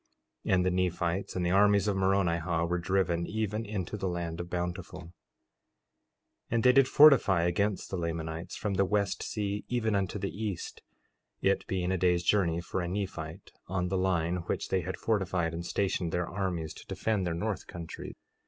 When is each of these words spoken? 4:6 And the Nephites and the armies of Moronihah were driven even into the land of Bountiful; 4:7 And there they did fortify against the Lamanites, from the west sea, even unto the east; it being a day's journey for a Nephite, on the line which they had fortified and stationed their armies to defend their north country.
4:6 0.47 0.53
And 0.55 0.65
the 0.65 0.71
Nephites 0.71 1.35
and 1.35 1.45
the 1.45 1.51
armies 1.51 1.87
of 1.87 1.95
Moronihah 1.95 2.65
were 2.67 2.79
driven 2.79 3.27
even 3.27 3.63
into 3.63 3.95
the 3.97 4.07
land 4.07 4.39
of 4.39 4.49
Bountiful; 4.49 4.99
4:7 5.01 5.11
And 6.49 6.63
there 6.63 6.71
they 6.73 6.73
did 6.75 6.87
fortify 6.87 7.43
against 7.43 7.91
the 7.91 7.97
Lamanites, 7.97 8.55
from 8.55 8.73
the 8.73 8.85
west 8.85 9.21
sea, 9.21 9.63
even 9.67 9.93
unto 9.93 10.17
the 10.17 10.35
east; 10.35 10.81
it 11.43 11.67
being 11.67 11.91
a 11.91 11.99
day's 11.99 12.23
journey 12.23 12.61
for 12.61 12.81
a 12.81 12.87
Nephite, 12.87 13.51
on 13.67 13.89
the 13.89 13.95
line 13.99 14.37
which 14.47 14.69
they 14.69 14.81
had 14.81 14.97
fortified 14.97 15.53
and 15.53 15.67
stationed 15.67 16.11
their 16.11 16.27
armies 16.27 16.73
to 16.73 16.87
defend 16.87 17.27
their 17.27 17.35
north 17.35 17.67
country. 17.67 18.15